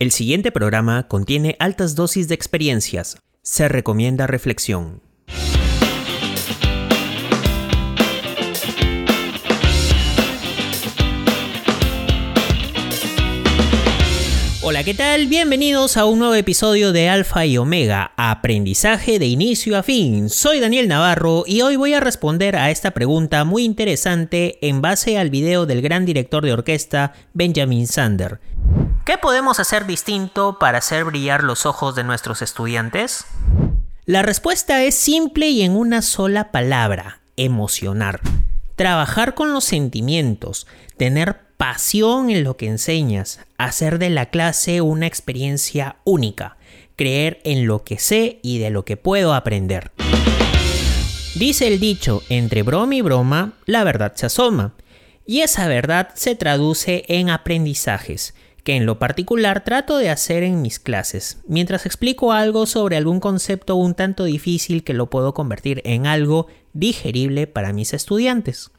El 0.00 0.12
siguiente 0.12 0.52
programa 0.52 1.08
contiene 1.08 1.56
altas 1.58 1.96
dosis 1.96 2.28
de 2.28 2.34
experiencias. 2.36 3.18
Se 3.42 3.66
recomienda 3.66 4.28
reflexión. 4.28 5.02
Hola, 14.62 14.84
¿qué 14.84 14.94
tal? 14.94 15.26
Bienvenidos 15.26 15.96
a 15.96 16.04
un 16.04 16.20
nuevo 16.20 16.34
episodio 16.36 16.92
de 16.92 17.08
Alfa 17.08 17.44
y 17.46 17.58
Omega, 17.58 18.12
aprendizaje 18.16 19.18
de 19.18 19.26
inicio 19.26 19.76
a 19.76 19.82
fin. 19.82 20.30
Soy 20.30 20.60
Daniel 20.60 20.86
Navarro 20.86 21.42
y 21.44 21.62
hoy 21.62 21.74
voy 21.74 21.94
a 21.94 22.00
responder 22.00 22.54
a 22.54 22.70
esta 22.70 22.92
pregunta 22.92 23.42
muy 23.42 23.64
interesante 23.64 24.58
en 24.60 24.80
base 24.80 25.18
al 25.18 25.30
video 25.30 25.66
del 25.66 25.82
gran 25.82 26.06
director 26.06 26.44
de 26.44 26.52
orquesta 26.52 27.14
Benjamin 27.34 27.88
Sander. 27.88 28.38
¿Qué 29.08 29.16
podemos 29.16 29.58
hacer 29.58 29.86
distinto 29.86 30.58
para 30.58 30.76
hacer 30.76 31.04
brillar 31.04 31.42
los 31.42 31.64
ojos 31.64 31.94
de 31.94 32.04
nuestros 32.04 32.42
estudiantes? 32.42 33.24
La 34.04 34.20
respuesta 34.20 34.84
es 34.84 34.96
simple 34.96 35.48
y 35.48 35.62
en 35.62 35.76
una 35.76 36.02
sola 36.02 36.52
palabra, 36.52 37.22
emocionar. 37.38 38.20
Trabajar 38.76 39.34
con 39.34 39.54
los 39.54 39.64
sentimientos, 39.64 40.66
tener 40.98 41.40
pasión 41.56 42.28
en 42.28 42.44
lo 42.44 42.58
que 42.58 42.66
enseñas, 42.66 43.40
hacer 43.56 43.98
de 43.98 44.10
la 44.10 44.26
clase 44.26 44.82
una 44.82 45.06
experiencia 45.06 45.96
única, 46.04 46.58
creer 46.94 47.40
en 47.44 47.66
lo 47.66 47.84
que 47.84 47.98
sé 47.98 48.40
y 48.42 48.58
de 48.58 48.68
lo 48.68 48.84
que 48.84 48.98
puedo 48.98 49.32
aprender. 49.32 49.90
Dice 51.34 51.66
el 51.66 51.80
dicho, 51.80 52.22
entre 52.28 52.62
broma 52.62 52.94
y 52.94 53.00
broma, 53.00 53.54
la 53.64 53.84
verdad 53.84 54.12
se 54.16 54.26
asoma. 54.26 54.74
Y 55.24 55.40
esa 55.40 55.66
verdad 55.66 56.10
se 56.14 56.34
traduce 56.34 57.06
en 57.08 57.30
aprendizajes 57.30 58.34
que 58.64 58.76
en 58.76 58.86
lo 58.86 58.98
particular 58.98 59.64
trato 59.64 59.98
de 59.98 60.10
hacer 60.10 60.42
en 60.42 60.62
mis 60.62 60.78
clases, 60.78 61.38
mientras 61.46 61.86
explico 61.86 62.32
algo 62.32 62.66
sobre 62.66 62.96
algún 62.96 63.20
concepto 63.20 63.76
un 63.76 63.94
tanto 63.94 64.24
difícil 64.24 64.84
que 64.84 64.94
lo 64.94 65.08
puedo 65.10 65.34
convertir 65.34 65.80
en 65.84 66.06
algo 66.06 66.48
digerible 66.72 67.46
para 67.46 67.72
mis 67.72 67.94
estudiantes. 67.94 68.70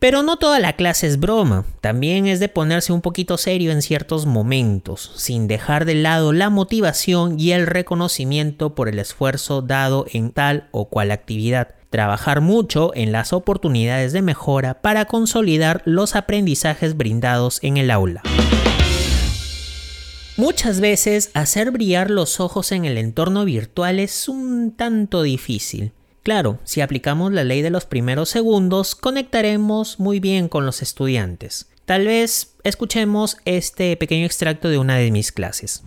Pero 0.00 0.22
no 0.22 0.36
toda 0.36 0.60
la 0.60 0.74
clase 0.74 1.08
es 1.08 1.18
broma, 1.18 1.64
también 1.80 2.28
es 2.28 2.38
de 2.38 2.48
ponerse 2.48 2.92
un 2.92 3.00
poquito 3.00 3.36
serio 3.36 3.72
en 3.72 3.82
ciertos 3.82 4.26
momentos, 4.26 5.12
sin 5.16 5.48
dejar 5.48 5.84
de 5.84 5.96
lado 5.96 6.32
la 6.32 6.50
motivación 6.50 7.38
y 7.38 7.50
el 7.50 7.66
reconocimiento 7.66 8.76
por 8.76 8.88
el 8.88 9.00
esfuerzo 9.00 9.60
dado 9.60 10.06
en 10.12 10.30
tal 10.30 10.68
o 10.70 10.88
cual 10.88 11.10
actividad. 11.10 11.74
Trabajar 11.90 12.42
mucho 12.42 12.92
en 12.94 13.10
las 13.12 13.32
oportunidades 13.32 14.12
de 14.12 14.22
mejora 14.22 14.82
para 14.82 15.06
consolidar 15.06 15.82
los 15.84 16.14
aprendizajes 16.14 16.96
brindados 16.96 17.58
en 17.62 17.76
el 17.76 17.90
aula. 17.90 18.22
Muchas 20.38 20.78
veces 20.78 21.32
hacer 21.34 21.72
brillar 21.72 22.12
los 22.12 22.38
ojos 22.38 22.70
en 22.70 22.84
el 22.84 22.96
entorno 22.96 23.44
virtual 23.44 23.98
es 23.98 24.28
un 24.28 24.70
tanto 24.70 25.24
difícil. 25.24 25.90
Claro, 26.22 26.60
si 26.62 26.80
aplicamos 26.80 27.32
la 27.32 27.42
ley 27.42 27.60
de 27.60 27.70
los 27.70 27.86
primeros 27.86 28.28
segundos, 28.28 28.94
conectaremos 28.94 29.98
muy 29.98 30.20
bien 30.20 30.48
con 30.48 30.64
los 30.64 30.80
estudiantes. 30.80 31.68
Tal 31.86 32.06
vez 32.06 32.54
escuchemos 32.62 33.36
este 33.46 33.96
pequeño 33.96 34.26
extracto 34.26 34.68
de 34.68 34.78
una 34.78 34.96
de 34.96 35.10
mis 35.10 35.32
clases. 35.32 35.82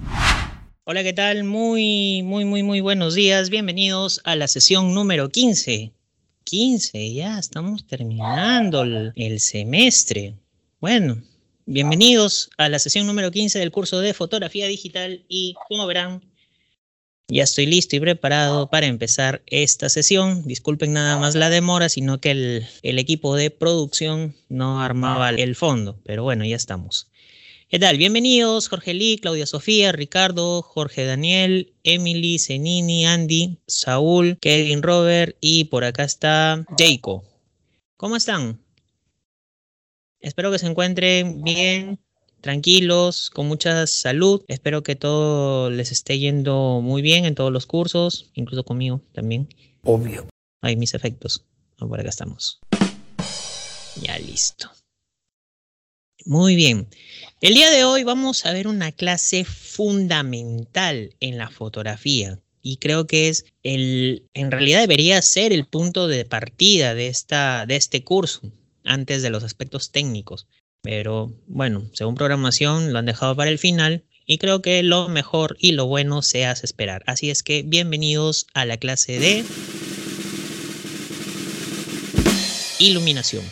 Hola, 0.84 1.02
¿qué 1.04 1.14
tal? 1.14 1.46
Muy, 1.46 2.22
muy, 2.22 2.44
muy, 2.44 2.62
muy 2.62 2.82
buenos 2.82 3.16
días. 3.16 3.50
Bienvenidos 3.50 4.20
a 4.26 4.36
la 4.36 4.50
sesión 4.50 4.94
número 4.94 5.30
15. 5.30 5.94
15, 6.44 7.14
ya 7.14 7.40
estamos 7.40 7.88
terminando 7.88 8.84
el, 9.16 9.40
semestre. 9.40 10.36
Bueno, 10.82 11.24
Bienvenidos 11.74 12.50
a 12.58 12.68
la 12.68 12.80
sesión 12.80 13.08
número 13.08 13.32
15 13.32 13.58
del 13.58 13.72
curso 13.72 14.02
de 14.02 14.14
fotografía 14.14 14.68
digital 14.68 15.24
y 15.30 15.56
como 15.70 15.88
verán, 15.88 16.22
ya 17.30 17.44
estoy 17.44 17.66
listo 17.66 17.96
y 17.96 18.02
preparado 18.02 18.70
para 18.70 18.88
empezar 18.88 19.42
esta 19.46 19.88
sesión. 19.88 20.44
Disculpen 20.46 20.92
nada 20.92 21.18
más 21.18 21.34
la 21.34 21.50
demora, 21.50 21.88
sino 21.88 22.20
que 22.20 22.32
el, 22.32 23.00
equipo 23.00 23.38
de 23.38 23.52
producción 23.52 24.36
no 24.50 24.82
armaba 24.82 25.30
el 25.30 25.56
fondo, 25.56 25.98
pero 26.04 26.24
bueno, 26.24 26.44
ya 26.44 26.58
estamos. 26.58 27.08
¿Qué 27.70 27.80
tal? 27.80 27.96
Bienvenidos 27.96 28.68
Jorge 28.68 28.94
Lee, 28.94 29.18
Claudia 29.22 29.46
Sofía, 29.46 29.94
Ricardo, 29.94 30.64
Jorge 30.64 31.06
Daniel, 31.06 31.72
Emily, 31.84 32.38
Zenini, 32.38 33.06
Andy, 33.06 33.60
Saúl, 33.66 34.38
Kevin 34.42 34.84
Robert 34.84 35.38
y 35.40 35.64
por 35.64 35.86
acá 35.86 36.04
está 36.04 36.66
Jaco. 36.78 37.24
¿Cómo 37.96 38.18
están? 38.18 38.60
Espero 40.22 40.52
que 40.52 40.60
se 40.60 40.68
encuentren 40.68 41.42
bien, 41.42 42.00
tranquilos, 42.42 43.32
con 43.32 43.48
mucha 43.48 43.88
salud. 43.88 44.44
Espero 44.48 44.84
que 44.84 44.96
todo 44.96 45.72
les 45.72 45.92
esté 45.92 46.20
yendo 46.20 46.80
muy 46.84 47.02
bien 47.02 47.26
en 47.26 47.34
todos 47.34 47.52
los 47.52 47.66
cursos, 47.66 48.30
incluso 48.36 48.64
conmigo 48.64 49.02
también. 49.14 49.50
Obvio. 49.84 50.28
Hay 50.62 50.76
mis 50.76 50.94
efectos. 50.94 51.44
por 51.78 52.00
acá 52.00 52.10
estamos. 52.10 52.60
Ya 54.00 54.20
listo. 54.20 54.70
Muy 56.26 56.56
bien. 56.56 56.88
El 57.42 57.56
día 57.56 57.72
de 57.72 57.84
hoy 57.84 58.04
vamos 58.04 58.46
a 58.46 58.54
ver 58.54 58.68
una 58.68 58.92
clase 58.92 59.44
fundamental 59.44 61.16
en 61.20 61.40
la 61.40 61.50
fotografía 61.50 62.40
y 62.62 62.78
creo 62.78 63.08
que 63.08 63.30
es 63.30 63.46
el 63.64 64.30
en 64.36 64.52
realidad 64.52 64.82
debería 64.82 65.20
ser 65.24 65.52
el 65.52 65.66
punto 65.66 66.08
de 66.08 66.26
partida 66.26 66.94
de 66.94 67.08
esta 67.08 67.66
de 67.66 67.76
este 67.76 68.04
curso 68.04 68.52
antes 68.84 69.22
de 69.22 69.30
los 69.30 69.44
aspectos 69.44 69.92
técnicos. 69.92 70.48
Pero 70.82 71.34
bueno, 71.48 71.88
según 71.94 72.16
programación 72.16 72.92
lo 72.92 73.00
han 73.00 73.06
dejado 73.06 73.36
para 73.36 73.52
el 73.52 73.60
final 73.60 74.04
y 74.26 74.38
creo 74.38 74.62
que 74.62 74.82
lo 74.84 75.10
mejor 75.10 75.58
y 75.60 75.74
lo 75.74 75.86
bueno 75.86 76.22
se 76.22 76.46
hace 76.46 76.66
esperar. 76.66 77.04
Así 77.06 77.30
es 77.30 77.44
que 77.44 77.64
bienvenidos 77.64 78.48
a 78.54 78.66
la 78.66 78.78
clase 78.78 79.20
de 79.20 79.44
iluminación. 82.80 83.44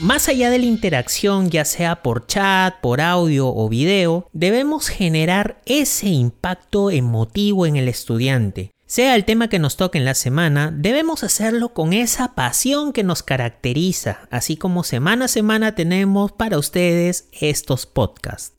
Más 0.00 0.28
allá 0.28 0.50
de 0.50 0.60
la 0.60 0.66
interacción, 0.66 1.50
ya 1.50 1.64
sea 1.64 2.02
por 2.02 2.26
chat, 2.26 2.80
por 2.80 3.00
audio 3.00 3.48
o 3.48 3.68
video, 3.68 4.28
debemos 4.32 4.88
generar 4.88 5.60
ese 5.66 6.08
impacto 6.08 6.92
emotivo 6.92 7.66
en 7.66 7.74
el 7.74 7.88
estudiante. 7.88 8.70
Sea 8.88 9.16
el 9.16 9.26
tema 9.26 9.48
que 9.48 9.58
nos 9.58 9.76
toque 9.76 9.98
en 9.98 10.06
la 10.06 10.14
semana, 10.14 10.72
debemos 10.74 11.22
hacerlo 11.22 11.74
con 11.74 11.92
esa 11.92 12.34
pasión 12.34 12.94
que 12.94 13.04
nos 13.04 13.22
caracteriza, 13.22 14.20
así 14.30 14.56
como 14.56 14.82
semana 14.82 15.26
a 15.26 15.28
semana 15.28 15.74
tenemos 15.74 16.32
para 16.32 16.56
ustedes 16.56 17.28
estos 17.32 17.84
podcasts. 17.84 18.54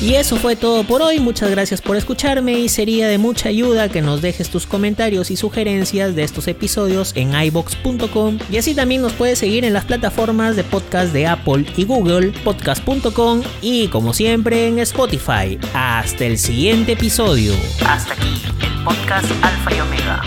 Y 0.00 0.14
eso 0.14 0.36
fue 0.36 0.56
todo 0.56 0.84
por 0.84 1.00
hoy, 1.00 1.20
muchas 1.20 1.50
gracias 1.50 1.80
por 1.80 1.96
escucharme 1.96 2.58
y 2.58 2.68
sería 2.68 3.08
de 3.08 3.16
mucha 3.16 3.48
ayuda 3.48 3.88
que 3.88 4.02
nos 4.02 4.20
dejes 4.20 4.50
tus 4.50 4.66
comentarios 4.66 5.30
y 5.30 5.36
sugerencias 5.36 6.14
de 6.14 6.22
estos 6.22 6.48
episodios 6.48 7.12
en 7.16 7.32
ibox.com 7.34 8.38
y 8.50 8.58
así 8.58 8.74
también 8.74 9.00
nos 9.00 9.14
puedes 9.14 9.38
seguir 9.38 9.64
en 9.64 9.72
las 9.72 9.86
plataformas 9.86 10.54
de 10.54 10.64
podcast 10.64 11.12
de 11.14 11.26
Apple 11.26 11.64
y 11.76 11.84
Google, 11.84 12.32
podcast.com 12.44 13.42
y 13.62 13.88
como 13.88 14.12
siempre 14.12 14.68
en 14.68 14.78
Spotify. 14.80 15.58
Hasta 15.72 16.26
el 16.26 16.36
siguiente 16.36 16.92
episodio. 16.92 17.54
Hasta 17.86 18.12
aquí 18.12 18.42
el 18.62 18.84
podcast 18.84 19.30
Alfa 19.42 19.74
y 19.74 19.80
Omega. 19.80 20.22